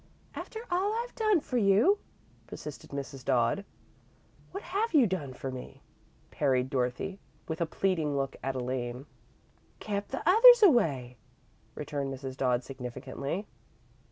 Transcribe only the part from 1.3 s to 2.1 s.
for you?"